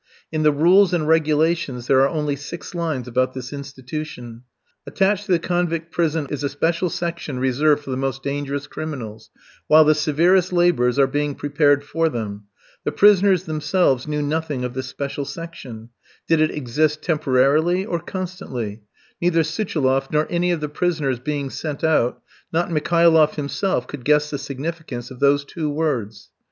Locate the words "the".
0.41-0.51, 5.31-5.37, 7.91-7.97, 9.85-9.93, 12.83-12.91, 20.61-20.67, 24.31-24.39